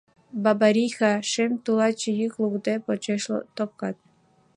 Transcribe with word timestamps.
Бабариха— 0.43 1.11
шем 1.31 1.51
тулаче 1.63 2.11
Йӱк 2.19 2.33
лукде, 2.41 2.73
почеш 2.85 3.23
топкат 3.55 3.97